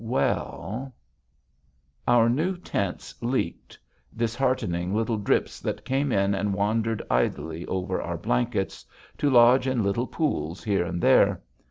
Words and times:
Well 0.03 0.95
Our 2.07 2.27
new 2.27 2.57
tents 2.57 3.13
leaked 3.21 3.77
disheartening 4.17 4.95
little 4.95 5.17
drips 5.17 5.59
that 5.59 5.85
came 5.85 6.11
in 6.11 6.33
and 6.33 6.55
wandered 6.55 7.03
idly 7.07 7.67
over 7.67 8.01
our 8.01 8.17
blankets, 8.17 8.83
to 9.19 9.29
lodge 9.29 9.67
in 9.67 9.83
little 9.83 10.07
pools 10.07 10.63
here 10.63 10.85
and 10.85 11.03
there. 11.03 11.43